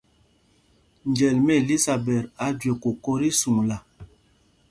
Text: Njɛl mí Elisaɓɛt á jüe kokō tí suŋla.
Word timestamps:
Njɛl 1.09 1.37
mí 1.45 1.53
Elisaɓɛt 1.61 2.25
á 2.43 2.45
jüe 2.59 2.73
kokō 2.83 3.11
tí 3.21 3.29
suŋla. 3.39 3.77